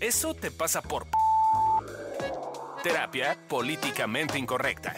[0.00, 1.06] Eso te pasa por...
[2.82, 4.94] Terapia políticamente incorrecta.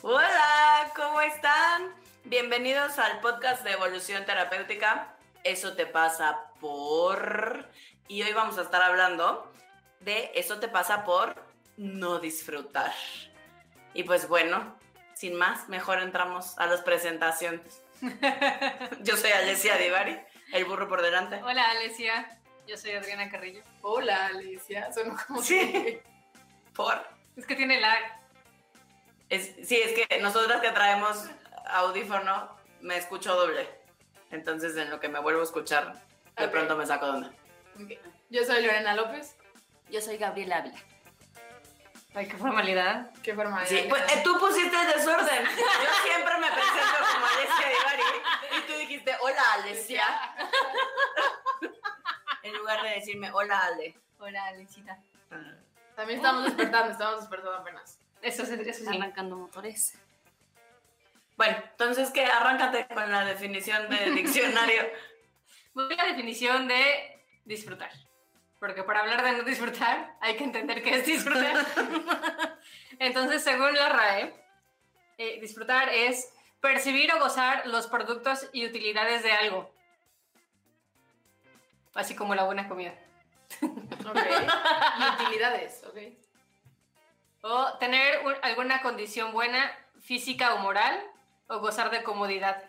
[0.00, 1.94] Hola, ¿cómo están?
[2.24, 5.14] Bienvenidos al podcast de Evolución Terapéutica.
[5.44, 7.68] Eso te pasa por...
[8.08, 9.52] Y hoy vamos a estar hablando
[10.00, 11.34] de eso te pasa por
[11.76, 12.94] no disfrutar.
[13.94, 14.76] Y pues bueno,
[15.14, 17.82] sin más, mejor entramos a las presentaciones.
[19.02, 20.20] Yo soy Alessia Divari,
[20.52, 21.40] el burro por delante.
[21.42, 23.62] Hola Alesia, yo soy Adriana Carrillo.
[23.82, 24.92] Hola, Alicia.
[24.92, 26.00] Sonó como Sí,
[26.74, 26.94] por...
[27.36, 28.00] Es que tiene lag.
[29.28, 31.28] Es, sí, es que nosotras que traemos
[31.66, 33.68] audífono, me escucho doble.
[34.30, 35.94] Entonces, en lo que me vuelvo a escuchar,
[36.36, 37.32] de pronto me saco de onda.
[38.30, 39.36] Yo soy Lorena López.
[39.90, 40.78] Yo soy Gabriela Ávila.
[42.14, 43.10] Ay, qué formalidad.
[43.22, 45.44] Qué forma de Sí, pues eh, tú pusiste el desorden.
[45.44, 50.04] Yo siempre me presento como Alessia Divari y tú dijiste, hola Alessia,
[52.42, 53.96] en lugar de decirme, hola Ale.
[54.18, 54.98] Hola Alesita.
[55.96, 57.98] También estamos despertando, estamos despertando apenas.
[58.22, 58.96] Eso, sí- eso sí.
[58.96, 59.98] Arrancando motores.
[61.36, 62.24] Bueno, entonces, ¿qué?
[62.26, 64.82] Arráncate con la definición de diccionario.
[65.74, 67.90] Voy a la definición de disfrutar.
[68.58, 71.66] Porque para hablar de no disfrutar hay que entender qué es disfrutar.
[72.98, 74.34] Entonces, según la RAE,
[75.18, 79.70] eh, disfrutar es percibir o gozar los productos y utilidades de algo.
[81.94, 82.94] Así como la buena comida.
[83.62, 84.18] Ok.
[84.98, 85.98] y utilidades, ok.
[87.42, 90.98] O tener un- alguna condición buena, física o moral,
[91.48, 92.64] o gozar de comodidad,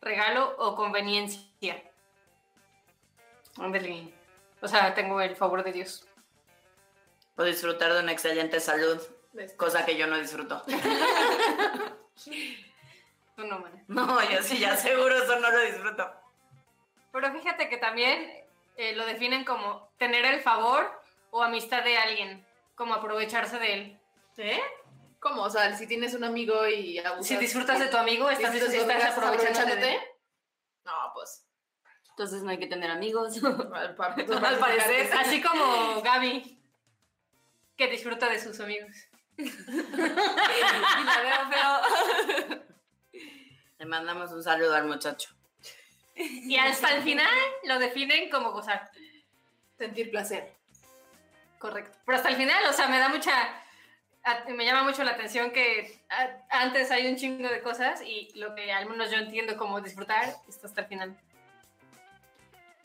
[0.00, 1.82] regalo o conveniencia.
[3.58, 4.14] Ándale.
[4.66, 6.04] O sea, tengo el favor de Dios.
[7.36, 9.00] O disfrutar de una excelente salud,
[9.32, 9.52] Ves.
[9.52, 10.60] cosa que yo no disfruto.
[13.36, 13.84] Tú no, mana.
[13.86, 16.10] No, yo sí, ya seguro eso no lo disfruto.
[17.12, 18.44] Pero fíjate que también
[18.76, 20.90] eh, lo definen como tener el favor
[21.30, 24.00] o amistad de alguien, como aprovecharse de él.
[24.38, 24.60] ¿Eh?
[25.20, 25.44] ¿Cómo?
[25.44, 27.28] O sea, si tienes un amigo y abusas...
[27.28, 30.00] Si disfrutas de tu amigo, estás, ¿Disfrutas de estás estás aprovechándote de él.
[30.84, 31.46] No, pues...
[32.16, 33.36] Entonces no hay que tener amigos.
[33.74, 34.24] Al, pa- Al
[34.58, 36.58] parecer, así como Gaby,
[37.76, 38.90] que disfruta de sus amigos.
[39.36, 39.44] y
[41.04, 42.62] la veo feo.
[43.78, 45.28] Le mandamos un saludo al muchacho.
[46.14, 47.28] Y hasta el final
[47.64, 48.90] lo definen como gozar.
[49.76, 50.54] Sentir placer.
[51.58, 51.98] Correcto.
[52.06, 53.62] Pero hasta el final, o sea, me da mucha.
[54.48, 56.00] Me llama mucho la atención que
[56.48, 60.34] antes hay un chingo de cosas y lo que al menos yo entiendo como disfrutar
[60.48, 61.16] está hasta el final.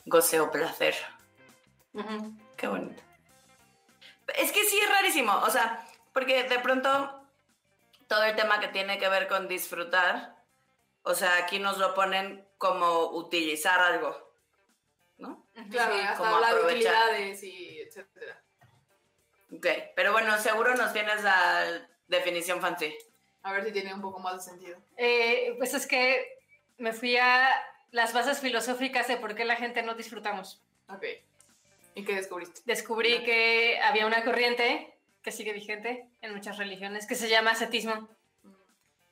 [0.06, 0.94] Goceo placer.
[1.94, 2.32] Ujú.
[2.56, 3.02] Qué bonito.
[4.36, 7.26] Es que sí es rarísimo, o sea, porque de pronto
[8.08, 10.36] todo el tema que tiene que ver con disfrutar,
[11.02, 14.34] o sea, aquí nos lo ponen como utilizar algo,
[15.18, 15.46] ¿no?
[15.70, 16.94] Claro, Sí, hasta como habla de aprovechar.
[17.10, 18.42] utilidades y etcétera.
[19.54, 22.96] Ok, pero bueno, seguro nos tienes la definición fancy.
[23.42, 24.78] A ver si tiene un poco más de sentido.
[24.96, 26.38] Eh, pues es que
[26.78, 27.50] me fui a
[27.92, 30.60] las bases filosóficas de por qué la gente no disfrutamos.
[30.88, 31.04] Ok.
[31.94, 32.62] ¿Y qué descubriste?
[32.64, 38.08] Descubrí que había una corriente que sigue vigente en muchas religiones que se llama ascetismo.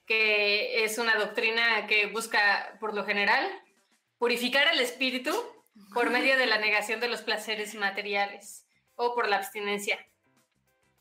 [0.07, 3.49] que es una doctrina que busca, por lo general,
[4.19, 5.31] purificar el espíritu
[5.95, 10.05] por medio de la negación de los placeres materiales o por la abstinencia.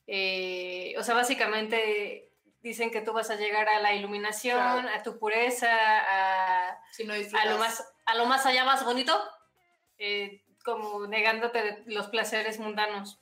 [0.05, 2.28] Eh, o sea, básicamente
[2.61, 4.89] dicen que tú vas a llegar a la iluminación, Claro.
[4.97, 9.17] a tu pureza, a, Si no a lo más, a lo más allá más bonito,
[9.97, 13.19] eh, como negándote de los placeres mundanos,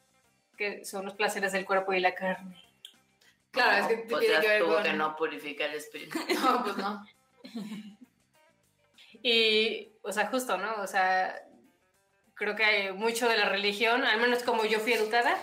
[0.57, 2.63] que son los placeres del cuerpo y la carne.
[3.51, 4.83] Claro, es que pues tiene que ver tuvo con...
[4.83, 6.19] que no purifica el espíritu.
[6.33, 7.05] No, pues no.
[9.23, 10.75] Y, o sea, justo, ¿no?
[10.81, 11.43] O sea,
[12.35, 15.35] creo que hay mucho de la religión, al menos como yo fui educada,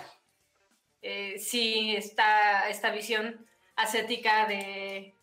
[1.02, 3.46] eh, sí está esta visión
[3.76, 5.14] ascética de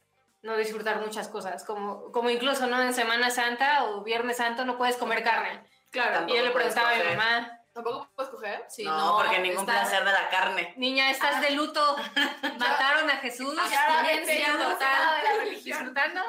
[0.41, 2.81] no disfrutar muchas cosas, como, como incluso, ¿no?
[2.81, 5.63] En Semana Santa o Viernes Santo no puedes comer carne.
[5.91, 6.25] Claro.
[6.27, 7.17] Y yo le preguntaba a mi coger.
[7.17, 8.65] mamá, ¿Tampoco puedes coger?
[8.69, 10.73] sí, no, porque ningún está- placer de la carne.
[10.77, 11.95] Niña, estás de luto.
[12.59, 13.57] Mataron a Jesús.
[13.57, 15.21] Abstinencia no sé total.
[15.21, 15.63] de la religión.
[15.77, 16.21] Disfrutando.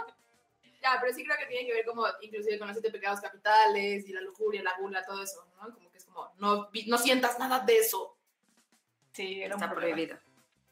[0.82, 4.04] Ya, pero sí creo que tiene que ver como inclusive con los siete pecados capitales
[4.08, 5.72] y la lujuria, la gula, todo eso, ¿no?
[5.72, 8.16] Como que es como, no, no sientas nada de eso.
[9.12, 9.94] Sí, era un Está problema.
[9.94, 10.18] prohibido.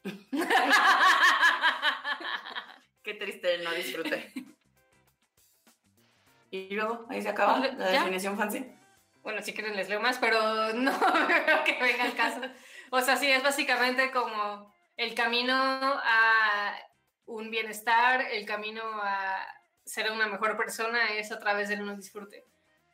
[3.03, 4.31] Qué triste el no disfrute.
[6.53, 7.99] Y luego, ahí se acaba la ¿Ya?
[7.99, 8.69] definición fancy.
[9.23, 10.37] Bueno, si quieren les leo más, pero
[10.73, 12.41] no creo que venga al caso.
[12.89, 16.75] O sea, sí, es básicamente como el camino a
[17.25, 19.47] un bienestar, el camino a
[19.85, 22.43] ser una mejor persona es a través del no disfrute.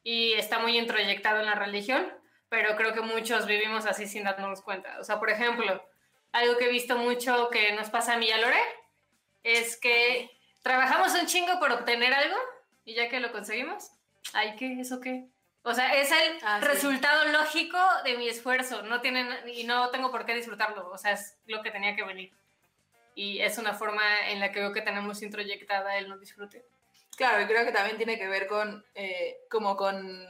[0.03, 2.07] Y está muy introyectado en la religión,
[2.49, 4.97] pero creo que muchos vivimos así sin darnos cuenta.
[4.99, 5.85] O sea, por ejemplo,
[6.31, 8.61] algo que he visto mucho que nos pasa a mí y a Lore
[9.43, 10.29] es que
[10.61, 12.37] trabajamos un chingo por obtener algo
[12.85, 13.91] y ya que lo conseguimos,
[14.33, 14.79] ay, ¿qué?
[14.79, 15.25] ¿Eso qué?
[15.63, 16.67] O sea, es el Ah, sí.
[16.67, 18.83] resultado lógico de mi esfuerzo.
[18.83, 20.89] No tienen, y no tengo por qué disfrutarlo.
[20.89, 22.31] O sea, es lo que tenía que venir.
[23.15, 26.63] Y es una forma en la que veo que tenemos introyectada el no disfrute.
[27.17, 30.25] Claro, y creo que también tiene que ver con, eh, como con,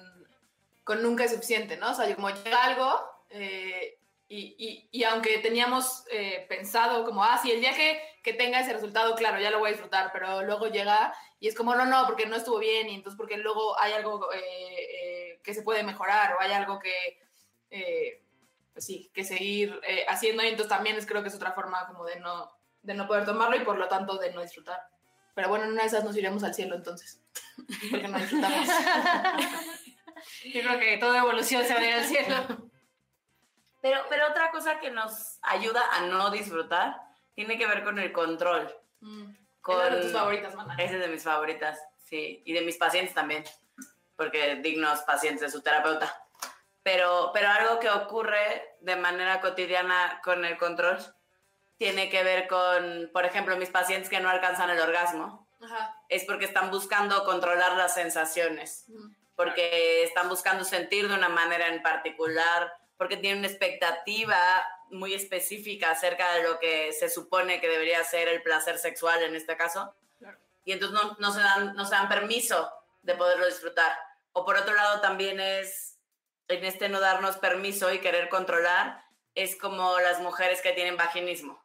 [0.83, 1.91] con nunca es suficiente, ¿no?
[1.91, 3.96] O sea, como llega algo eh,
[4.29, 8.59] y, y- y aunque teníamos eh, pensado como, ah, sí, el día que, que tenga
[8.59, 11.85] ese resultado, claro, ya lo voy a disfrutar, pero luego llega y es como, no,
[11.85, 15.61] no, porque no estuvo bien y entonces porque luego hay algo eh, eh, que se
[15.61, 17.19] puede mejorar o hay algo que,
[17.69, 18.21] eh,
[18.73, 21.87] pues sí, que seguir eh, haciendo y entonces también es, creo que es otra forma
[21.87, 22.51] como de no,
[22.81, 24.81] de no poder tomarlo y por lo tanto de no disfrutar.
[25.35, 27.21] Pero bueno, en una de esas nos iremos al cielo entonces.
[27.91, 28.67] Porque no disfrutamos.
[30.43, 32.66] Yo creo que toda evolución se va a ir al cielo.
[33.81, 36.99] Pero, pero otra cosa que nos ayuda a no disfrutar
[37.35, 38.73] tiene que ver con el control.
[38.99, 39.37] Con...
[39.61, 39.93] Con...
[39.93, 40.53] de tus favoritas.
[40.53, 42.41] Esa es de mis favoritas, sí.
[42.45, 43.43] Y de mis pacientes también.
[44.15, 46.23] Porque dignos pacientes de su terapeuta.
[46.83, 50.97] Pero, pero algo que ocurre de manera cotidiana con el control
[51.77, 55.47] tiene que ver con, por ejemplo, mis pacientes que no alcanzan el orgasmo.
[55.61, 55.95] Ajá.
[56.09, 58.85] Es porque están buscando controlar las sensaciones.
[58.87, 59.11] Ujú.
[59.35, 64.37] porque están buscando sentir de una manera en particular, porque tienen una expectativa
[64.89, 69.35] muy específica acerca de lo que se supone que debería ser el placer sexual en
[69.35, 69.93] este caso.
[70.19, 70.37] Claro.
[70.65, 72.71] Y entonces no, no se dan, no se dan permiso
[73.01, 73.97] de poderlo disfrutar.
[74.33, 75.97] O por otro lado también es,
[76.47, 79.03] en este no darnos permiso y querer controlar,
[79.35, 81.63] es como las mujeres que tienen vaginismo.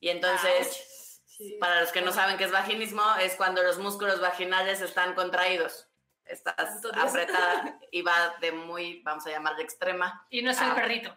[0.00, 0.86] Y entonces...
[1.26, 1.56] Sí.
[1.58, 5.88] Para los que no saben qué es vaginismo, es cuando los músculos vaginales están contraídos.
[6.30, 10.26] Estás apretada y va de muy, vamos a llamarle extrema.
[10.30, 11.16] Y no es el perrito.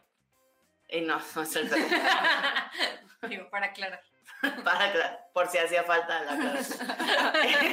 [0.89, 1.85] Y no, no es el perro.
[3.29, 4.01] Digo, para aclarar.
[4.65, 6.91] Para aclarar, por si hacía falta la aclaración.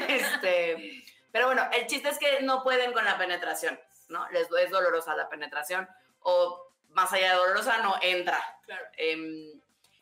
[0.09, 1.03] este,
[1.33, 4.29] pero bueno, el chiste es que no pueden con la penetración, ¿no?
[4.31, 5.89] Les es dolorosa la penetración
[6.21, 8.39] o más allá de dolorosa no entra.
[8.65, 8.85] Claro.
[8.97, 9.61] Em,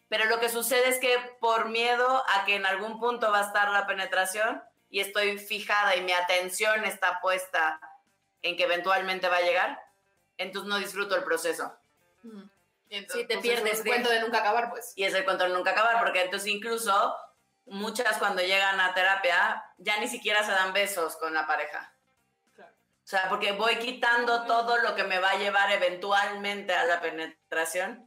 [0.08, 3.46] pero lo que sucede es que por miedo a que en algún punto va a
[3.46, 7.80] estar la penetración y estoy fijada y mi atención está puesta
[8.42, 9.78] en que eventualmente va a llegar,
[10.36, 11.76] entonces no disfruto el proceso.
[12.88, 14.92] Y entonces, Sí, te pues, pierdes Es de- cuento de nunca acabar, pues.
[14.96, 17.16] Y es el control nunca acabar, porque entonces incluso
[17.66, 21.92] muchas cuando llegan a terapia ya ni siquiera se dan besos con la pareja.
[22.54, 22.72] Claro.
[22.72, 27.00] O sea, porque voy quitando todo lo que me va a llevar eventualmente a la
[27.00, 28.04] penetración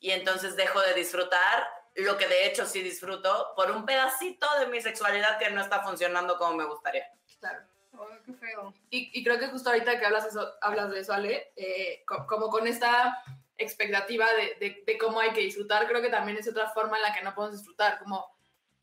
[0.00, 4.66] y entonces dejo de disfrutar lo que de hecho sí disfruto por un pedacito de
[4.66, 7.06] mi sexualidad que no está funcionando como me gustaría.
[7.40, 7.60] Claro.
[7.96, 8.74] Oh, qué feo.
[8.90, 12.26] Y, y creo que justo ahorita que hablas, eso, hablas de eso, Ale, eh, co-
[12.26, 13.22] como con esta
[13.56, 17.02] expectativa de, de- de cómo hay que disfrutar, creo que también es otra forma en
[17.04, 18.33] la que no podemos disfrutar, como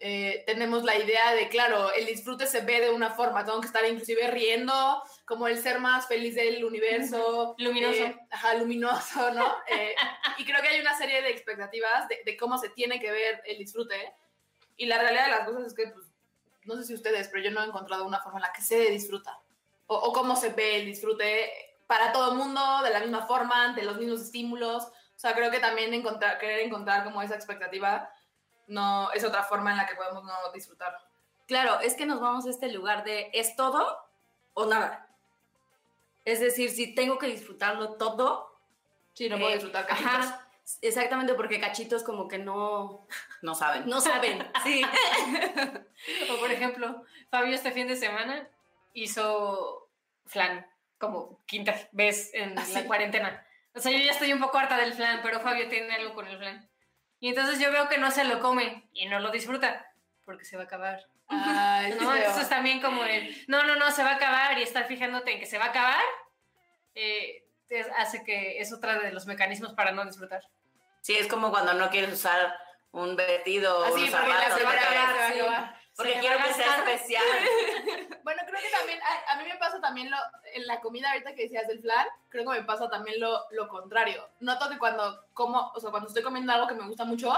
[0.04, 3.68] eh, tenemos la idea de, claro, el disfrute se ve de una forma, tengo que
[3.68, 7.54] estar inclusive riendo, como el ser más feliz del universo.
[7.60, 8.04] Luminoso.
[8.04, 9.46] eh, ajá, luminoso, ¿no?
[9.68, 9.94] Eh,
[10.40, 13.44] y creo que hay una serie de expectativas de, de cómo se tiene que ver
[13.46, 14.12] el disfrute.
[14.76, 16.08] Y la realidad de las cosas es que, pues,
[16.64, 18.90] no sé si ustedes, pero yo no he encontrado una forma en la que se
[18.90, 19.40] disfruta.
[19.86, 21.52] O, o cómo se ve el disfrute
[21.86, 24.86] para todo el mundo, de la misma forma, ante los mismos estímulos.
[24.86, 28.12] O sea, creo que también encontrar, querer encontrar como esa expectativa
[28.72, 30.98] no es otra forma en la que podemos no disfrutar.
[31.48, 33.98] Claro, es que nos vamos a este lugar de es todo
[34.54, 35.08] o nada.
[36.26, 38.50] Es decir, si tengo que disfrutarlo todo,
[39.14, 40.12] Sí, no puedo eh, disfrutar cachitos.
[40.14, 40.48] ajá,
[40.82, 43.06] exactamente porque cachitos como que no,
[43.42, 43.88] No saben.
[43.88, 44.82] no saben, sí.
[46.32, 48.48] O por ejemplo, Fabio este fin de semana
[48.94, 49.90] hizo
[50.26, 50.66] flan
[50.98, 52.84] como quinta vez en Ah, la sí.
[52.86, 53.46] cuarentena.
[53.74, 56.28] O sea, yo ya estoy un poco harta del flan, pero Fabio tiene algo con
[56.28, 56.70] el flan.
[57.22, 59.86] Y entonces yo veo que no se lo come y no lo disfruta
[60.26, 61.06] porque se va a acabar.
[61.30, 62.14] Ay, ¿no?
[62.14, 65.40] Entonces también como el, no, no, no, se va a acabar y estar fijándote en
[65.40, 66.04] que se va a acabar,
[66.96, 67.46] eh,
[67.98, 70.42] hace que es otra de los mecanismos para no disfrutar.
[71.02, 72.54] Sí, es como cuando no quieres usar
[72.92, 74.58] un vestido o Así, unos zapatos.
[74.58, 75.40] se va a acabar, se va a sí.
[75.40, 75.81] acabar.
[75.96, 77.24] Porque quiero que sea especial.
[78.24, 80.18] Bueno, creo que también, a, a mí me pasa también lo,
[80.54, 83.68] en la comida ahorita que decías del flan, creo que me pasa también lo, lo
[83.68, 84.30] contrario.
[84.42, 87.34] Noto que cuando como, o sea, cuando estoy comiendo algo que me gusta mucho,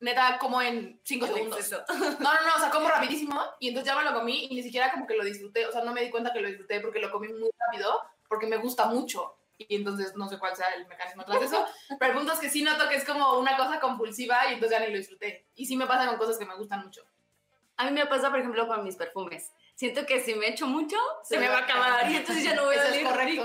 [0.00, 1.70] neta como en cinco segundos.
[2.20, 4.62] No, no, no, o sea, como rapidísimo y entonces ya me lo comí y ni
[4.62, 7.00] siquiera como que lo disfruté, o sea, no me di cuenta que lo disfruté porque
[7.00, 9.34] lo comí muy rápido, porque me gusta mucho.
[9.60, 11.66] Y entonces no sé cuál sea el mecanismo tras eso,
[11.98, 14.78] pero el punto es que sí noto que es como una cosa compulsiva y entonces
[14.78, 15.46] ya ni lo disfruté.
[15.56, 17.02] Y sí me pasa con cosas que me gustan mucho.
[17.78, 19.52] A mí me pasa, por ejemplo, con mis perfumes.
[19.74, 22.10] Siento que si me echo mucho, se, Se me va va a acabar acabar.
[22.12, 23.24] y entonces ya no voy a correcto.
[23.24, 23.44] rico.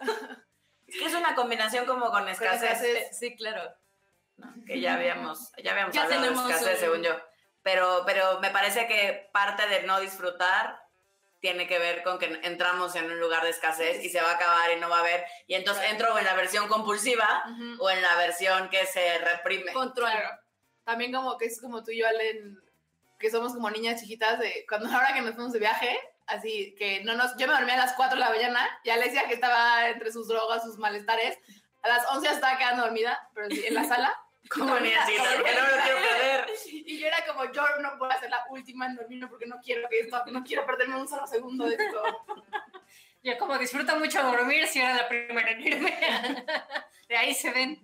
[0.86, 3.18] Es que es una combinación como con escasez, escasez.
[3.18, 3.62] Sí, claro.
[4.38, 4.54] ¿no?
[4.66, 7.14] que ya habíamos, ya habíamos Ya hablado de escasez, un- según yo.
[7.62, 10.80] Pero, pero me parece que parte de no disfrutar
[11.40, 14.34] tiene que ver con que entramos en un lugar de escasez y se va a
[14.36, 15.24] acabar y no va a haber.
[15.46, 15.98] Y entonces Claro.
[15.98, 17.82] entro en la versión compulsiva Ujú.
[17.84, 19.72] o en la versión que se reprime.
[19.74, 20.10] Control.
[20.10, 20.30] Claro.
[20.84, 22.58] También como que es como tú y yo, Allen,
[23.18, 27.02] que somos como niñas chiquitas de cuando ahora que nos fuimos de viaje, así que
[27.04, 29.34] no nos, yo me dormía a las 4 de la mañana, ya le decía que
[29.34, 31.38] estaba entre sus drogas, sus malestares,
[31.82, 34.14] a las 11 ya estaba quedando dormida, pero en la sala.
[34.50, 36.46] Como chiquita, Como porque no lo quiero perder.
[36.88, 39.86] Y yo era como, yo no puedo ser la última en dormirme porque no quiero
[39.90, 42.02] que esto, no quiero perderme un solo segundo de esto.
[43.22, 45.98] Yo como disfruto mucho dormir, si era la primera en irme.
[47.08, 47.78] De ahí se ven.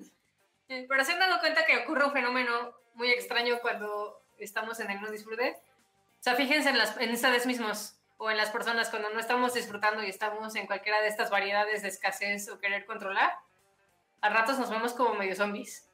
[0.68, 4.90] Eh, Pero se han dado cuenta que ocurre un fenómeno muy extraño cuando estamos en
[4.90, 5.56] el no disfrute.
[6.20, 9.54] O sea, fíjense en, las, en ustedes mismos o en las personas cuando no estamos
[9.54, 13.34] disfrutando y estamos en cualquiera de estas variedades de escasez o querer controlar.
[14.20, 15.88] A ratos nos vemos como medio zombies.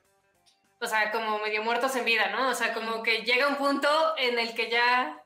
[0.80, 2.48] O sea, como medio muertos en vida, ¿no?
[2.48, 5.22] O sea, como que llega un punto en el que ya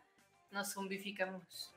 [0.50, 1.72] nos zombificamos.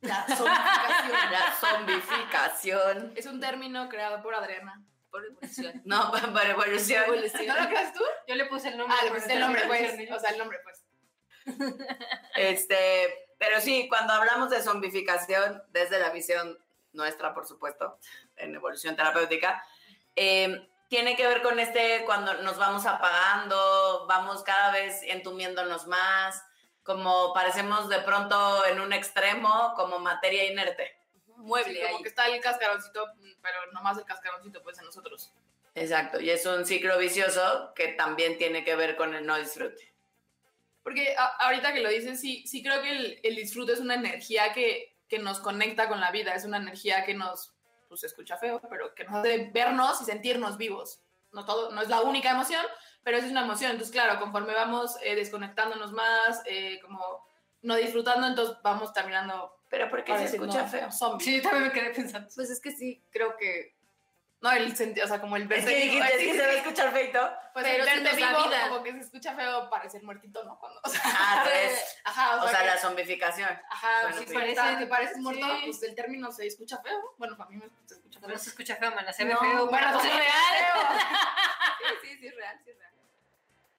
[0.00, 1.30] La zombificación.
[1.30, 3.12] La zombificación.
[3.16, 4.82] Es un término creado por Adriana.
[5.10, 5.82] Por evolución.
[5.84, 7.04] No, por evolución.
[7.06, 8.02] ¿No lo creas tú?
[8.28, 8.96] Yo le puse el nombre.
[8.98, 10.10] Ah, le el nombre, pues.
[10.10, 10.84] O sea, el nombre, pues.
[12.36, 16.58] Este, pero sí, cuando hablamos de zombificación, desde la visión
[16.92, 17.98] nuestra, por supuesto,
[18.36, 19.64] en evolución terapéutica,
[20.16, 26.42] eh, tiene que ver con este cuando nos vamos apagando, vamos cada vez entumiéndonos más,
[26.82, 30.99] como parecemos de pronto en un extremo como materia inerte.
[31.40, 32.02] Mueble Sí, como ahí.
[32.02, 33.06] que está el cascaroncito,
[33.42, 35.32] pero nomás el cascaroncito, pues, en nosotros.
[35.74, 39.92] Exacto, y es un ciclo vicioso que también tiene que ver con el no disfrute.
[40.82, 43.94] Porque a- ahorita que lo dices, sí, sí creo que el, el disfrute es una
[43.94, 47.54] energía que, que nos conecta con la vida, es una energía que nos,
[47.88, 51.02] pues se escucha feo, pero que nos hace vernos y sentirnos vivos.
[51.32, 52.64] No, todo, no es la única emoción,
[53.04, 53.70] pero es una emoción.
[53.72, 57.24] Entonces, claro, conforme vamos eh, desconectándonos más, eh, como
[57.62, 59.54] no disfrutando, entonces vamos terminando...
[59.70, 60.90] Pero ¿por qué se escucha feo?
[60.92, 61.24] Zombie.
[61.24, 62.28] Sí, yo también me quedé pensando.
[62.34, 63.78] Pues es que sí, creo que.
[64.42, 66.38] No, el sentido, o sea, como el Es verse que vivo, es sí, que sí,
[66.38, 67.30] se va a escuchar feito.
[67.52, 68.68] Pues Pero el verte vivo, vida.
[68.70, 70.58] como que se escucha feo parecer muertito, ¿no?
[70.58, 73.50] Cuando, o sea, Ah, pues, ajá, o sea, que- la zombificación.
[73.70, 74.34] Ajá, Bueno, sí.
[74.34, 75.62] parece, que pareces muerto, sí.
[75.66, 76.98] pues el término se escucha feo.
[77.18, 78.28] Bueno, para mí me se escucha feo.
[78.30, 79.66] No se escucha feo, mana, se ve No, feo.
[79.68, 80.98] bueno, pero sí, es real.
[82.02, 82.92] Sí, sí, sí, es real, sí, es real.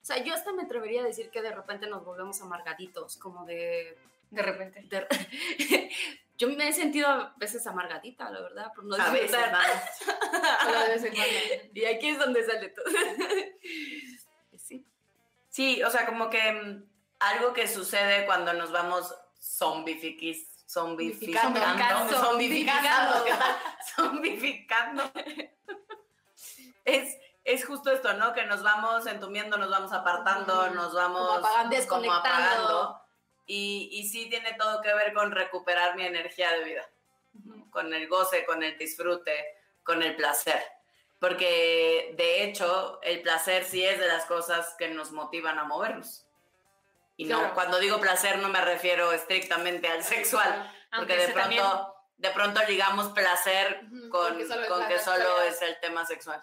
[0.00, 3.44] O sea, yo hasta me atrevería a decir que de repente nos volvemos amargaditos, como
[3.46, 3.98] de.
[4.32, 4.82] De repente.
[4.88, 5.90] de-
[6.38, 9.36] yo me he sentido a veces amargadita, la verdad, por no A veces,
[11.04, 11.70] en cuando.
[11.74, 12.84] Y aquí es donde sale todo.
[14.58, 14.84] sí.
[15.50, 16.84] Sí, o sea, como que mm,
[17.20, 22.16] algo que sucede cuando nos vamos zombifiquis, zombificando, Zombificando.
[22.24, 23.24] zombificando,
[23.94, 25.12] zombificando.
[26.84, 28.32] Es, es justo esto, ¿no?
[28.32, 32.18] Que nos vamos entumiendo, nos vamos apartando, nos vamos Como apagando, como desconectando.
[32.18, 33.01] apagando.
[33.46, 36.88] Y, y sí tiene todo que ver con recuperar mi energía de vida,
[37.70, 39.44] con el goce, con el disfrute,
[39.82, 40.62] con el placer.
[41.18, 46.26] Porque de hecho, el placer sí es de las cosas que nos motivan a movernos.
[47.16, 47.54] Y no, Claro.
[47.54, 51.94] cuando digo placer no me refiero estrictamente al sexual, porque Aunque de ese también- pronto,
[52.16, 56.40] de pronto ligamos placer Ujú, con, porque solo con que solo es el tema sexual.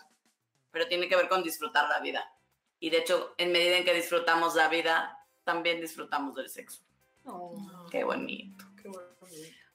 [0.72, 2.32] Pero tiene que ver con disfrutar la vida.
[2.80, 6.82] Y de hecho, en medida en que disfrutamos la vida, también disfrutamos del sexo.
[7.92, 8.66] Qué bonito.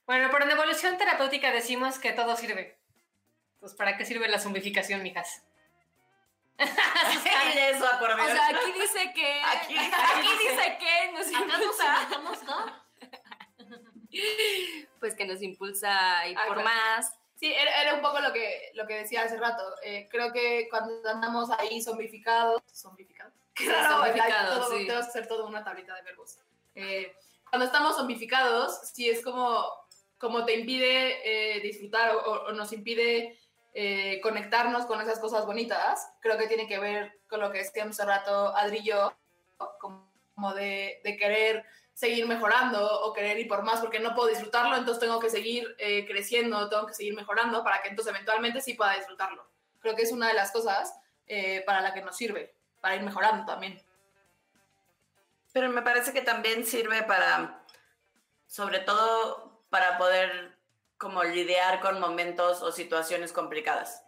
[0.07, 2.79] Bueno, pero en evolución terapéutica decimos que todo sirve.
[3.55, 5.43] Entonces, ¿para qué sirve la zombificación, mijas?
[6.59, 8.15] Eso acordé.
[8.23, 9.41] O sea, aquí dice que.
[9.43, 12.03] Aquí- aquí dice que nos nos impulsa.
[12.03, 12.85] inventamos, ¿no?
[15.01, 16.69] Pues que nos impulsa a ir Ah, por claro.
[16.71, 17.15] más.
[17.35, 19.63] Sí, era, era un poco lo que, lo que decía hace rato.
[19.83, 23.91] Eh, creo que cuando andamos ahí zombificados, zombificados, qué ¿verdad?
[23.91, 24.87] zombificados, Todo- sí.
[24.87, 26.39] Tenemos que hacer toda una tablita de verbos.
[26.77, 27.15] Eh,
[27.55, 29.65] cuando estamos zombificados, sí es como,
[30.19, 31.21] como te impide
[31.57, 33.39] eh, disfrutar o, o- nos impide
[33.75, 36.05] eh, conectarnos con esas cosas bonitas.
[36.21, 39.17] Creo que tiene que ver con lo que decíamos hace rato Adri y yo,
[39.79, 44.75] como de, de querer seguir mejorando o querer ir por más porque no puedo disfrutarlo,
[44.77, 48.75] entonces tengo que seguir eh, creciendo, tengo que seguir mejorando para que entonces eventualmente sí
[48.75, 49.47] pueda disfrutarlo.
[49.79, 50.93] Creo que es una de las cosas
[51.29, 53.81] eh, para la que nos sirve, para ir mejorando también.
[55.55, 57.65] Pero me parece que también sirve para,
[58.47, 60.59] sobre todo, para poder
[60.99, 64.03] como lidiar con momentos o situaciones complicadas.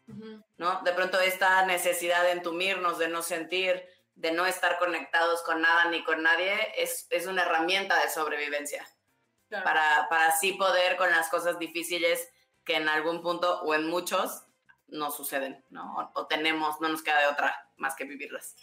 [0.56, 0.82] ¿no?
[0.82, 3.86] De pronto esta necesidad de entumirnos, de no sentir,
[4.16, 8.86] de no estar conectados con nada ni con nadie es, es una herramienta de sobrevivencia
[9.48, 9.62] Claro.
[9.62, 12.28] para, para así poder con las cosas difíciles
[12.64, 14.42] que en algún punto o en muchos
[14.88, 15.94] no suceden, ¿no?
[15.96, 18.56] O, o tenemos, no nos queda de otra más que vivirlas.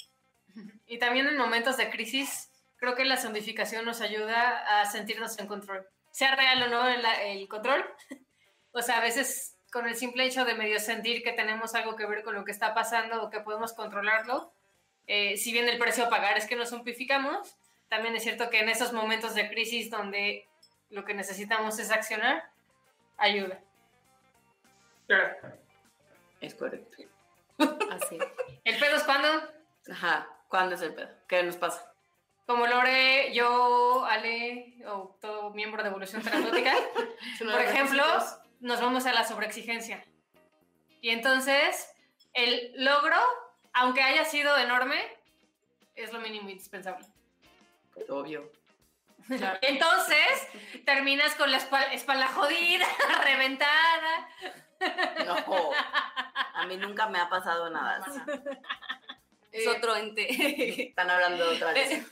[0.85, 2.49] Y también en momentos de crisis,
[2.83, 5.87] creo que la zombificación nos ayuda a sentirnos en control.
[6.11, 7.85] Sea real o no el, el control.
[8.75, 12.07] O sea, a veces con el simple hecho de medio sentir que tenemos algo que
[12.07, 14.51] ver con lo que está pasando o que podemos controlarlo,
[15.05, 17.55] eh, si bien el precio a pagar es que nos zombificamos,
[17.87, 20.47] también es cierto que en esos momentos de crisis donde
[20.89, 22.49] lo que necesitamos es accionar,
[23.17, 23.61] ayuda.
[26.41, 26.97] Es correcto.
[27.91, 28.17] Así.
[28.63, 29.27] ¿El pedo es cuando?
[29.91, 30.27] Ajá.
[30.47, 31.11] ¿Cuándo es el pedo?
[31.27, 31.92] ¿Qué nos pasa?
[32.45, 36.73] Como Lore, yo, Ale, o todo miembro de Evolución Terapéutica,
[37.39, 38.03] por ejemplo,
[38.59, 40.03] nos vamos a la sobreexigencia.
[41.01, 41.89] Y entonces,
[42.33, 43.17] el logro,
[43.73, 45.01] aunque haya sido enorme,
[45.95, 47.05] es lo mínimo indispensable.
[48.09, 48.51] Obvio.
[49.61, 50.47] Entonces,
[50.85, 52.85] terminas con la espal- espalda jodida,
[53.23, 54.27] reventada.
[55.25, 55.71] No.
[56.55, 58.03] A mí nunca me ha pasado nada.
[58.05, 58.19] así.
[59.53, 60.27] Es Eh, otro ente.
[60.89, 61.91] Están hablando de otra vez.
[61.91, 62.05] Eh,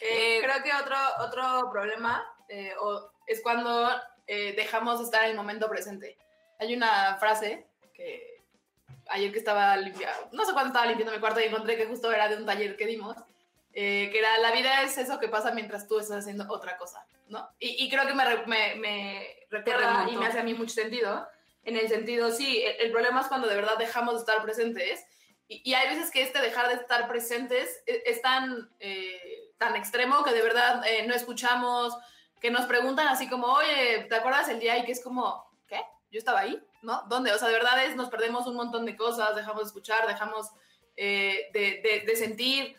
[0.00, 3.90] Eh, creo que otro, otro problema eh, o- es cuando
[4.28, 6.16] eh, dejamos de estar en el momento presente.
[6.60, 8.42] Hay una frase que
[9.08, 12.12] ayer que estaba limpiando, no sé cuándo estaba limpiando mi cuarto y encontré que justo
[12.12, 13.16] era de un taller que dimos,
[13.72, 17.04] eh, que era la vida es eso que pasa mientras tú estás haciendo otra cosa,
[17.28, 17.48] ¿no?
[17.58, 21.26] Y, y creo que me, me, me recuerda y me hace a mí mucho sentido,
[21.64, 25.04] en el sentido, sí, el, el problema es cuando de verdad dejamos de estar presentes
[25.48, 30.24] y, hay veces que este dejar de estar presentes es, es tan, eh, tan extremo
[30.24, 31.96] que de verdad eh, no escuchamos,
[32.40, 34.76] que nos preguntan así como, oye, ¿te acuerdas el día?
[34.78, 35.80] Y que es como, ¿qué?
[36.10, 37.02] Yo estaba ahí, ¿no?
[37.08, 37.32] ¿Dónde?
[37.32, 40.50] O sea, de verdad es, nos perdemos un montón de cosas, dejamos de escuchar, dejamos
[40.96, 42.76] eh, de, de- de sentir,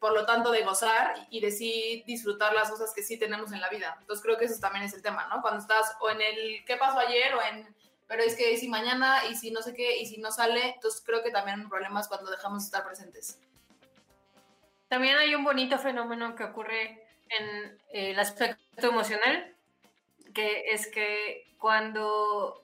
[0.00, 3.60] por lo tanto de gozar y de sí disfrutar las cosas que sí tenemos en
[3.60, 3.96] la vida.
[4.00, 5.42] Entonces creo que eso también es el tema, ¿no?
[5.42, 7.34] Cuando estás o en el ¿qué pasó ayer?
[7.34, 7.74] o en
[8.12, 11.02] pero es que si mañana y si no sé qué y si no sale, entonces
[11.02, 13.40] creo que también hay problemas cuando dejamos de estar presentes.
[14.88, 19.56] También hay un bonito fenómeno que ocurre en eh, el aspecto emocional,
[20.34, 22.62] que es que cuando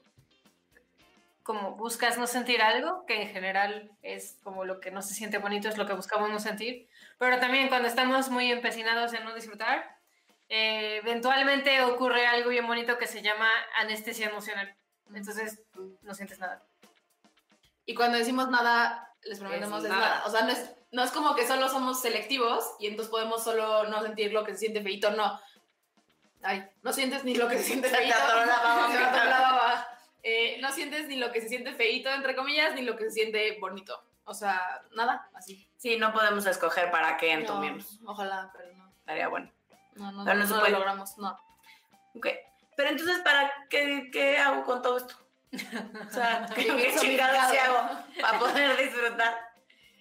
[1.43, 5.39] como buscas no sentir algo, que en general es como lo que no se siente
[5.39, 9.35] bonito, es lo que buscamos no sentir, pero también cuando estamos muy empecinados en no
[9.35, 9.97] disfrutar,
[10.51, 14.77] eh, eventualmente ocurre algo bien bonito que se llama anestesia emocional.
[15.15, 16.63] Entonces tú no sientes nada.
[17.87, 20.09] Y cuando decimos nada, les prometemos Es es, nada.
[20.09, 20.27] nada.
[20.27, 23.85] O sea, no es, no es como que solo somos selectivos y entonces podemos solo
[23.85, 25.41] no sentir lo que se siente feito, no.
[26.43, 28.15] Ay, no sientes ni lo que se siente feito.
[30.23, 33.11] Eh, no sientes ni lo que se siente feito, entre comillas, ni lo que se
[33.13, 34.03] siente bonito.
[34.25, 35.71] O sea, nada, así.
[35.77, 37.99] Sí, no podemos escoger para qué No, entomemos.
[38.05, 38.89] ojalá, pero no.
[38.99, 39.51] Estaría bueno.
[39.95, 41.39] No, no, Pero no no, no lo logramos, no.
[42.15, 42.27] Ok.
[42.79, 45.17] Pero entonces, ¿para qué, qué hago con todo esto?
[46.09, 49.37] O sea, ¿qué, qué chingados se hago para poder disfrutar?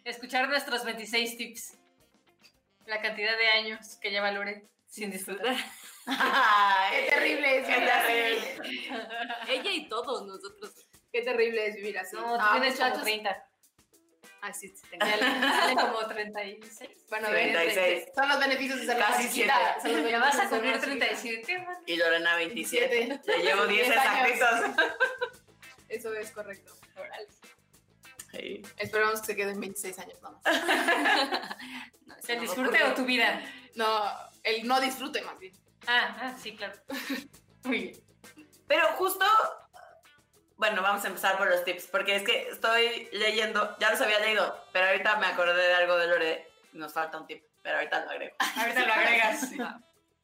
[0.03, 1.73] Escuchar nuestros 26 tips.
[2.85, 5.55] La cantidad de años que ya valore sin disfrutar.
[6.05, 8.91] Ay, qué terrible es, qué terrible.
[9.47, 10.87] Ella y todos nosotros.
[11.11, 12.15] Qué terrible es vivir así.
[12.15, 13.46] No, tú ah, tienes pues 30.
[14.41, 16.89] Así ah, sale como 36.
[17.10, 18.06] Bueno, 36.
[18.13, 21.60] Son los beneficios de ser Casi más ya vas a cumplir 37.
[21.60, 21.78] Man.
[21.86, 23.19] Y Lorena 27.
[23.26, 24.86] Le llevo 10 exactitos.
[25.89, 26.73] Eso es correcto.
[26.95, 27.28] Orale.
[28.78, 30.41] Esperamos que se queden 26 años nomás.
[32.06, 33.41] no, ¿El disfrute o tu vida?
[33.76, 34.04] No,
[34.43, 35.54] el no disfrute más bien.
[35.88, 36.73] Ah, ah sí, claro.
[37.63, 38.04] Muy bien.
[38.67, 39.26] Pero justo
[40.58, 44.20] bueno, vamos a empezar por los tips, porque es que estoy leyendo, ya los había
[44.20, 48.06] leído, pero ahorita me acordé de algo de Lore, nos falta un tip, pero ahorita
[48.06, 48.36] lo agrego.
[48.58, 49.52] Ahorita lo agregas.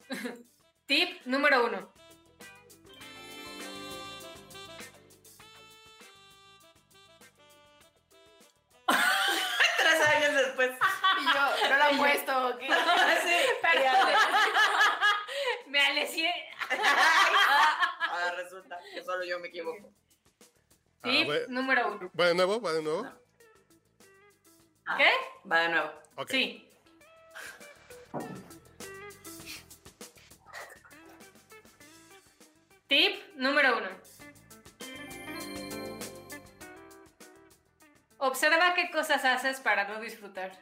[0.86, 1.94] Tip número uno.
[9.78, 10.72] Tres años después.
[11.20, 12.48] Y yo, no lo han puesto.
[12.48, 12.68] ¿o qué?
[13.24, 13.34] Sí,
[15.68, 16.30] Me alecié.
[18.10, 19.90] Ahora resulta que solo yo me equivoco.
[21.04, 21.46] Ah, Tip bueno.
[21.48, 22.10] número uno.
[22.18, 22.60] ¿Va de nuevo?
[22.62, 23.02] ¿Va de nuevo?
[23.02, 23.12] No.
[24.86, 25.10] Ah, ¿Qué?
[25.50, 25.90] Va de nuevo.
[26.16, 26.30] Ok.
[26.30, 26.70] Sí.
[32.86, 33.88] Tip número uno.
[38.18, 40.52] Observa qué cosas haces para no disfrutar.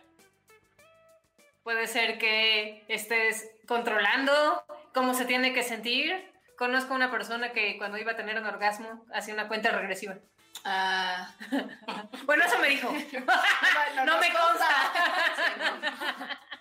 [1.62, 6.31] Puede ser que estés controlando cómo se tiene que sentir.
[6.56, 10.16] Conozco una persona que cuando iba a tener un orgasmo hacía una cuenta regresiva.
[10.64, 11.34] Ah,
[12.24, 12.92] Bueno, eso me dijo.
[13.96, 14.68] no, No me nos consta.
[15.58, 16.52] No.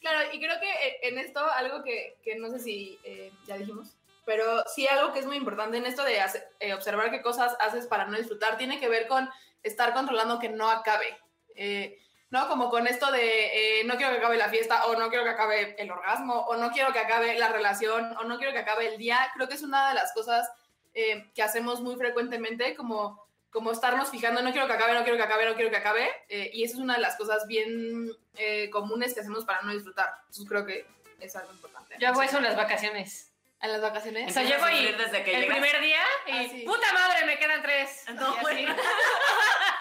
[0.00, 3.56] Claro, y creo que eh, en esto algo que, que no sé si eh, ya
[3.58, 7.20] dijimos, pero sí algo que es muy importante en esto de hacer- eh, observar qué
[7.20, 9.28] cosas haces para no disfrutar, tiene que ver con
[9.64, 11.18] estar controlando que no acabe.
[11.56, 11.98] Eh,
[12.30, 12.46] ¿No?
[12.48, 15.30] Como con esto de eh, no quiero que acabe la fiesta, o no quiero que
[15.30, 18.86] acabe el orgasmo, o no quiero que acabe la relación, o no quiero que acabe
[18.88, 19.30] el día.
[19.34, 20.50] Creo que es una de las cosas
[20.94, 25.16] eh, que hacemos muy frecuentemente, como como estarnos fijando, no quiero que acabe, no quiero
[25.16, 26.06] que acabe, no quiero que acabe.
[26.28, 29.72] eh, y eso es una de las cosas bien eh, comunes que hacemos para no
[29.72, 30.12] disfrutar.
[30.26, 30.86] Entonces creo que
[31.18, 31.96] es algo importante.
[31.98, 33.32] Yo hago eso en las vacaciones.
[33.62, 34.30] ¿En las vacaciones?
[34.30, 35.58] O sea, llego y desde que el llegas.
[35.58, 36.62] primer día y Ah, sí.
[36.66, 38.04] puta madre, me quedan tres.
[38.14, 38.76] No, bueno.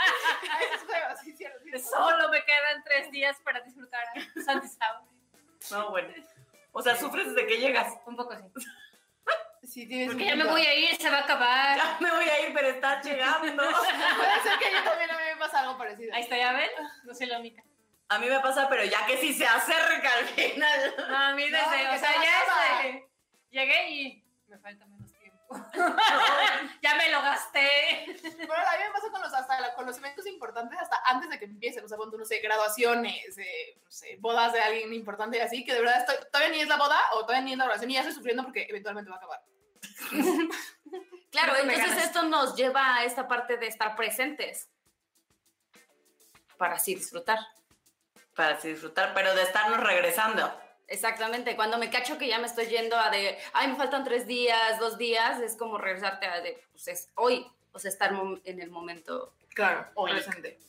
[1.24, 1.60] Sí, cierto.
[1.80, 4.04] Solo me quedan tres días para disfrutar
[4.46, 5.06] Santi Saudi.
[5.72, 6.14] No, bueno.
[6.72, 7.92] O sea, sufres desde que llegas.
[8.06, 8.46] Un poco así.
[9.64, 11.76] Sí, tienes Porque ya me voy a ir, se va a acabar.
[11.76, 13.64] Ya me voy a ir, pero estás llegando.
[13.64, 16.14] Puede ser que yo también a mí me pasa algo parecido.
[16.14, 16.70] Ahí está, ya ven.
[17.04, 17.64] No soy la única.
[18.10, 20.96] A mí me pasa, pero ya que sí se acerca al final.
[21.10, 23.10] No, a mí No, desde, porque o sea, se ya este,
[23.50, 24.86] llegué y me falta.
[26.82, 28.06] ya me lo gasté.
[28.46, 31.30] Bueno, a mí me pasa con los, hasta la- con los eventos importantes hasta antes
[31.30, 31.86] de que empiecen.
[31.86, 35.64] O sea, cuando, no sé, graduaciones, eh, no sé, bodas de alguien importante y así,
[35.64, 37.90] que de verdad estoy, todavía ni es la boda o todavía ni es la oración
[37.90, 39.42] y ya estoy sufriendo porque eventualmente va a acabar.
[41.30, 44.70] Claro, me entonces esto nos lleva a esta parte de estar presentes
[46.58, 47.38] para así disfrutar.
[48.34, 50.52] Para así disfrutar, pero de estarnos regresando.
[50.88, 54.26] Exactamente, cuando me cacho que ya me estoy yendo a de, ay, me faltan tres
[54.26, 58.14] días, dos días, es como regresarte a de, pues es hoy, o sea, estar
[58.46, 60.14] en el momento Claro, Oye.
[60.14, 60.60] presente.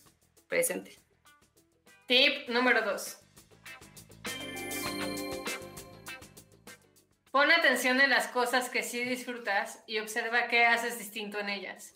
[0.49, 0.99] presente.
[2.07, 3.21] Tip número dos.
[7.31, 11.95] Pon atención en las cosas que sí disfrutas y observa qué haces distinto en ellas.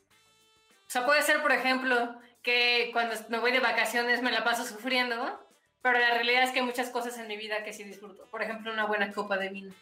[0.86, 4.64] O sea, puede ser, por ejemplo, que cuando me voy de vacaciones me la paso
[4.64, 5.41] sufriendo,
[5.82, 8.26] pero la realidad es que hay muchas cosas en mi vida que sí disfruto.
[8.30, 9.74] Por ejemplo, una buena copa de vino.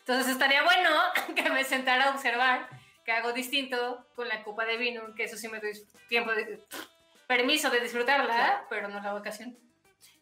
[0.00, 0.90] Entonces estaría bueno
[1.36, 2.68] que me sentara a observar
[3.04, 5.72] qué hago distinto con la copa de vino, que eso sí me doy
[6.08, 6.60] tiempo de,
[7.26, 8.66] permiso de disfrutarla, Claro.
[8.68, 9.56] pero no la vacación.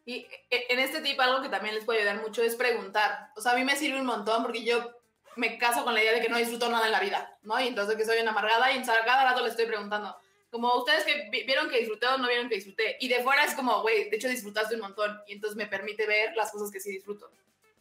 [0.07, 3.31] Y e- en este tip algo que también les puede ayudar mucho es preguntar.
[3.37, 4.91] O sea, a mí me sirve un montón porque yo
[5.37, 7.59] me caso con la idea de que no disfruto nada en la vida, ¿no?
[7.61, 10.17] Y entonces que soy una amargada y entonces cada rato le estoy preguntando.
[10.55, 12.97] Como ustedes que vi- vieron que disfruté o no vieron que disfruté.
[13.01, 15.21] Y de fuera es como, güey, de hecho disfrutaste un montón.
[15.27, 17.29] Y entonces me permite ver las cosas que sí disfruto.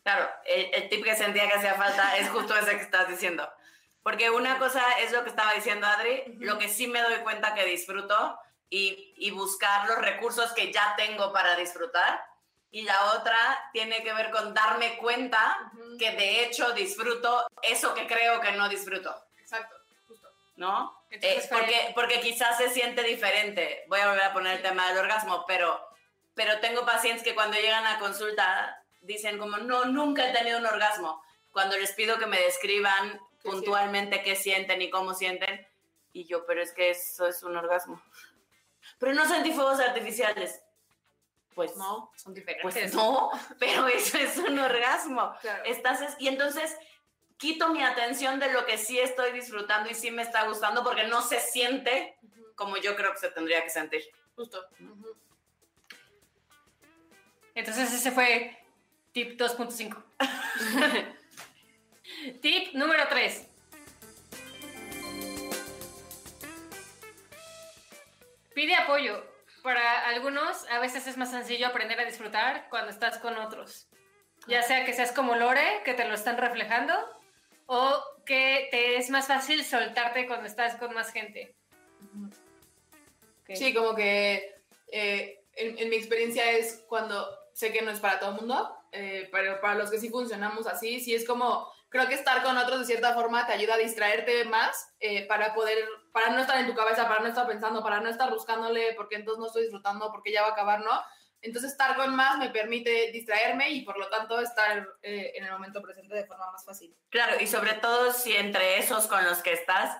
[0.02, 3.48] Claro, el, el tip que sentía que hacía falta es justo ese que estás diciendo.
[4.02, 6.46] Porque una cosa es lo que estaba diciendo Adri, Ujú.
[6.46, 8.40] lo que sí me doy cuenta que disfruto
[8.72, 12.26] y, y buscar los recursos que ya tengo para disfrutar.
[12.72, 13.38] Y la otra
[13.72, 18.68] tiene que ver con darme cuenta que de hecho disfruto eso que creo que no
[18.68, 19.76] disfruto, Exacto,
[20.08, 20.28] justo.
[20.56, 21.03] ¿no?
[21.14, 23.84] Entonces, Eh, porque, porque quizás se siente diferente.
[23.88, 25.80] Voy a volver a poner el tema del orgasmo, pero,
[26.34, 30.66] pero tengo pacientes que cuando llegan a consulta dicen como, no, nunca he tenido un
[30.66, 31.22] orgasmo.
[31.52, 35.68] Cuando les pido que me describan ¿Qué puntualmente qué sienten y cómo sienten,
[36.14, 38.02] y yo, pero es que eso es un orgasmo.
[39.00, 40.62] Pero no sentí fuegos artificiales.
[41.54, 42.12] Pues no.
[42.16, 42.64] Son diferentes.
[42.74, 45.36] pues no, pero eso es un orgasmo.
[45.42, 45.64] Claro.
[45.66, 46.76] Estás, es- y entonces
[47.44, 51.04] quito mi atención de lo que sí estoy disfrutando y sí me está gustando porque
[51.04, 52.18] no se siente
[52.56, 54.02] como yo creo que se tendría que sentir.
[54.34, 54.66] Justo.
[57.54, 58.58] Entonces ese fue
[59.12, 60.02] tip 2.5.
[62.42, 63.50] tip número 3.
[68.56, 69.22] Pide apoyo.
[69.64, 73.90] Para algunos a veces es más sencillo aprender a disfrutar cuando estás con otros.
[74.48, 76.94] Ya sea que seas como Lore, que te lo están reflejando,
[77.66, 81.56] o que te es más fácil soltarte cuando estás con más gente.
[83.44, 83.56] Ok.
[83.56, 84.56] Sí, como que
[84.92, 88.76] eh, en, en mi experiencia es cuando sé que no es para todo el mundo,
[88.92, 92.58] eh, pero para los que sí funcionamos así, sí es como, creo que estar con
[92.58, 95.78] otros de cierta forma te ayuda a distraerte más eh, para poder,
[96.12, 99.16] para no estar en tu cabeza, para no estar pensando, para no estar buscándole porque
[99.16, 100.92] entonces no estoy disfrutando, porque ya va a acabar, ¿no?
[101.44, 105.52] Entonces estar con más me permite distraerme y por lo tanto estar eh, en el
[105.52, 106.96] momento presente de forma más fácil.
[107.10, 109.96] Claro, y sobre todo si entre esos con los que estás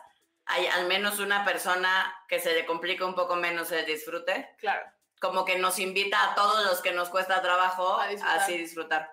[0.46, 4.86] hay al menos una persona que se le complica un poco menos el disfrute, Claro.
[5.20, 8.40] como que nos invita a todos los que nos cuesta trabajo A disfrutar.
[8.40, 9.12] así disfrutar.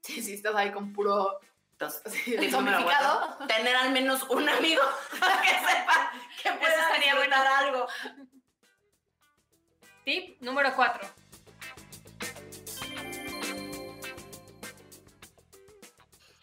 [0.00, 1.40] Sí, sí, estás ahí con puro
[1.72, 2.02] Entonces,
[2.84, 6.12] cuatro, tener al menos un amigo que sepa
[6.42, 7.36] que pueda estaría bueno.
[7.58, 7.86] algo.
[10.04, 11.08] Tip número 4.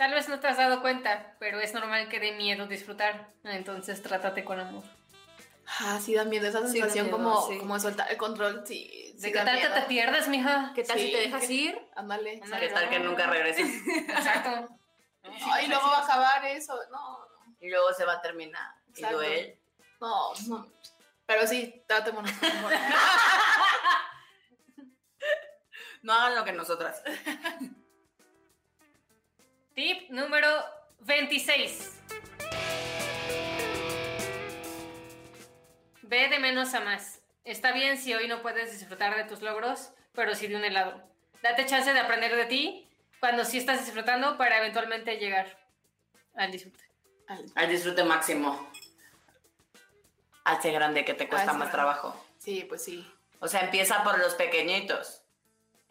[0.01, 3.27] Tal vez no te has dado cuenta, pero es normal que dé miedo disfrutar.
[3.43, 4.83] Entonces trátate con amor.
[5.79, 6.47] Ah, sí, dan miedo.
[6.47, 7.59] Esa Sí, da sensación miedo, como, sí.
[7.59, 8.63] como de soltar el control.
[8.65, 10.71] Sí, ¿De sí qué da tal que te pierdes, mija?
[10.73, 11.05] ¿Qué tal Sí.
[11.05, 11.79] si te dejas ir?
[11.95, 12.41] Ándale.
[12.41, 13.69] ¿Qué tal que nunca regresas?
[14.09, 14.75] Exacto.
[15.53, 16.79] Ay, luego va a acabar eso.
[16.91, 17.55] No, no.
[17.59, 18.73] Y luego se va a terminar.
[18.95, 19.59] Y duele.
[19.99, 20.67] No, no.
[21.27, 22.71] Pero sí, tratémonos con amor.
[26.01, 27.03] No hagan lo que nosotras.
[29.73, 30.47] Tip número
[30.99, 31.97] 26.
[36.01, 37.21] Ve de menos a más.
[37.45, 41.01] Está bien si hoy no puedes disfrutar de tus logros, pero sí de un helado.
[41.41, 42.89] Date chance de aprender de ti
[43.21, 45.57] cuando sí estás disfrutando para eventualmente llegar
[46.35, 46.83] al disfrute.
[47.55, 48.69] Al disfrute máximo.
[50.43, 51.71] Hace grande que te cuesta más grande.
[51.71, 52.25] trabajo.
[52.39, 53.09] Sí, pues sí.
[53.39, 55.20] O sea, empieza por los pequeñitos.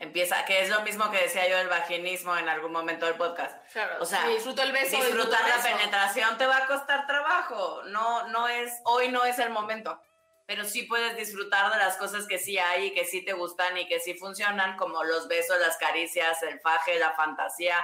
[0.00, 3.54] Empieza, que es lo mismo que decía yo del vaginismo en algún momento del podcast.
[3.70, 3.98] Claro.
[4.00, 4.96] O sea, sí, disfruto el beso.
[4.96, 5.76] Disfrutar la beso.
[5.76, 7.82] penetración te va a costar trabajo.
[7.84, 10.00] No, no es, hoy no es el momento.
[10.46, 13.76] Pero sí puedes disfrutar de las cosas que sí hay y que sí te gustan
[13.76, 17.76] y que sí funcionan, como los besos, las caricias, el faje, la fantasía,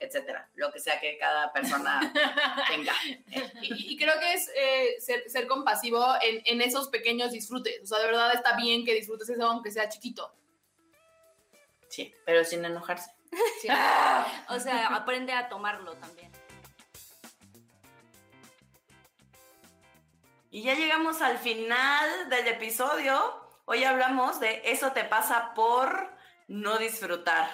[0.00, 0.50] etcétera.
[0.54, 2.12] Lo que sea que cada persona
[2.68, 2.94] tenga.
[3.62, 7.80] Y, y creo que es eh, ser, ser compasivo en, en esos pequeños disfrutes.
[7.84, 10.34] O sea, de verdad está bien que disfrutes eso, aunque sea chiquito.
[11.90, 13.10] Sí, pero sin enojarse.
[13.60, 13.68] Sí.
[14.48, 16.32] O sea, aprende a tomarlo también.
[20.50, 23.48] Y ya llegamos al final del episodio.
[23.66, 26.12] Hoy hablamos de eso te pasa por
[26.48, 27.48] no disfrutar.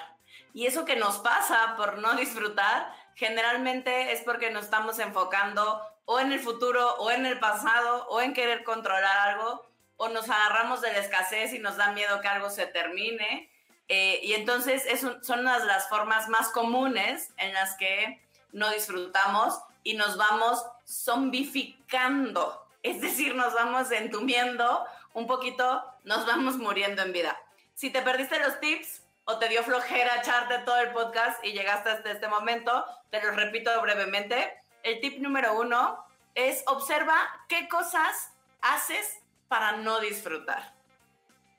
[0.55, 6.21] Y eso que nos pasa por no disfrutar generalmente es porque nos estamos enfocando o
[6.21, 10.81] en el futuro o en el pasado o en querer controlar algo o nos agarramos
[10.81, 13.51] de la escasez y nos da miedo que algo se termine.
[13.89, 18.21] Eh, y entonces es son unas de las formas más comunes en las que
[18.53, 22.67] no disfrutamos y nos vamos zombificando.
[22.83, 27.39] Es decir, nos vamos entumiendo un poquito, nos vamos muriendo en vida.
[27.75, 31.91] Si te perdiste los tips o te dio flojera echarte todo el podcast y llegaste
[31.91, 34.53] hasta este momento, te los repito brevemente.
[34.83, 37.17] El tip número uno es observa
[37.49, 40.75] qué cosas haces para no disfrutar.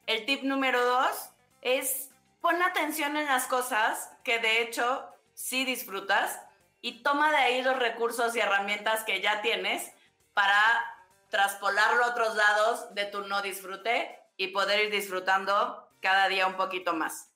[0.05, 1.29] El tip número dos
[1.61, 2.09] es
[2.41, 6.41] pon atención en las cosas que de hecho sí disfrutas
[6.81, 9.91] y toma de ahí los recursos y herramientas que ya tienes
[10.33, 10.57] para
[11.29, 16.55] traspolarlo a otros lados de tu no disfrute y poder ir disfrutando cada día un
[16.55, 17.31] poquito más.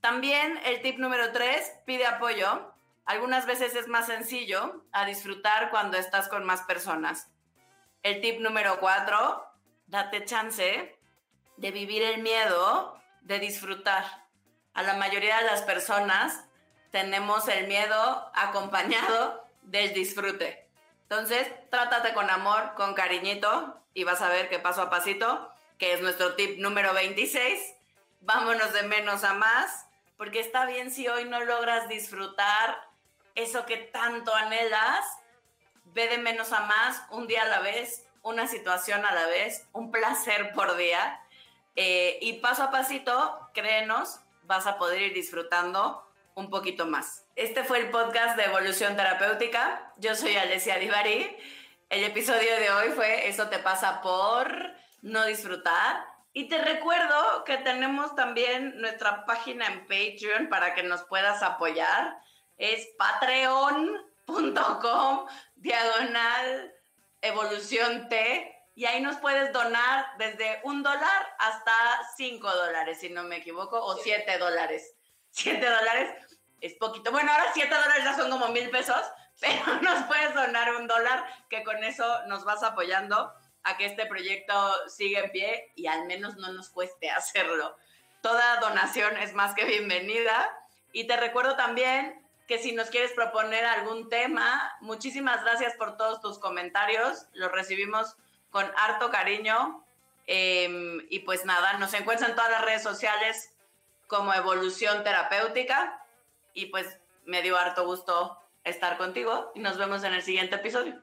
[0.00, 2.74] También el tip número tres, pide apoyo.
[3.04, 7.30] Algunas veces es más sencillo a disfrutar cuando estás con más personas.
[8.02, 9.46] El tip número cuatro,
[9.86, 10.98] date chance
[11.56, 14.04] de vivir el miedo de disfrutar.
[14.74, 16.44] A la mayoría de las personas
[16.90, 20.66] tenemos el miedo acompañado del disfrute.
[21.02, 25.92] Entonces, trátate con amor, con cariñito y vas a ver que paso a pasito, que
[25.92, 27.74] es nuestro tip número 26,
[28.20, 32.88] vámonos de menos a más, porque está bien si hoy no logras disfrutar
[33.34, 35.04] eso que tanto anhelas,
[35.86, 39.66] ve de menos a más, un día a la vez, una situación a la vez,
[39.72, 41.20] un placer por día.
[41.76, 47.26] Eh, y paso a pasito, créenos, vas a poder ir disfrutando un poquito más.
[47.36, 49.92] Este fue el podcast de Evolución Terapéutica.
[49.96, 51.36] Yo soy Alessia Divari.
[51.90, 56.04] El episodio de hoy fue Eso te pasa por no disfrutar.
[56.32, 62.16] Y te recuerdo que tenemos también nuestra página en Patreon para que nos puedas apoyar.
[62.56, 64.06] Es patreon.com
[65.56, 66.72] diagonal
[67.20, 71.72] evolución T y ahí nos puedes donar desde un dólar hasta
[72.16, 74.94] cinco dólares, si no me equivoco, o siete dólares.
[75.34, 76.10] Siete dólares
[76.60, 77.10] es poquito.
[77.10, 79.00] Bueno, ahora siete dólares ya son como mil pesos,
[79.40, 83.32] pero nos puedes donar un dólar, que con eso nos vas apoyando
[83.62, 84.54] a que este proyecto
[84.88, 87.76] siga en pie y al menos no nos cueste hacerlo.
[88.22, 90.50] Toda donación es más que bienvenida.
[90.92, 96.20] Y te recuerdo también que si nos quieres proponer algún tema, muchísimas gracias por todos
[96.20, 97.26] tus comentarios.
[97.32, 98.16] Los recibimos
[98.52, 99.84] con harto cariño.
[100.28, 103.50] Eh, y pues nada, nos encuentran en todas las redes sociales
[104.06, 106.06] como Evolución Terapéutica.
[106.54, 111.02] Y pues me dio harto gusto estar contigo y nos vemos en el siguiente episodio.